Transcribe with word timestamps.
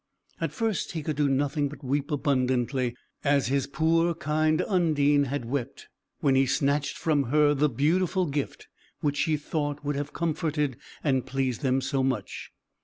At 0.39 0.51
first, 0.51 0.93
he 0.93 1.03
could 1.03 1.15
do 1.15 1.29
nothing 1.29 1.69
but 1.69 1.83
weep 1.83 2.09
abundantly, 2.09 2.95
as 3.23 3.49
his 3.49 3.67
poor 3.67 4.15
kind 4.15 4.59
Undine 4.63 5.25
had 5.25 5.45
wept 5.45 5.89
when 6.21 6.33
he 6.33 6.47
snatched 6.47 6.97
from 6.97 7.25
her 7.25 7.53
the 7.53 7.69
beautiful 7.69 8.25
gift, 8.25 8.67
which 9.01 9.17
she 9.17 9.37
thought 9.37 9.85
would 9.85 9.95
have 9.95 10.11
comforted 10.11 10.75
and 11.03 11.27
pleased 11.27 11.61
them 11.61 11.81
so 11.81 12.01
much. 12.01 12.49